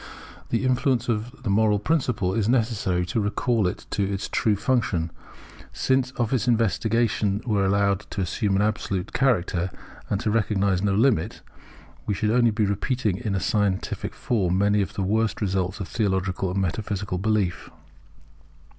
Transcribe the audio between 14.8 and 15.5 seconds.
of the worst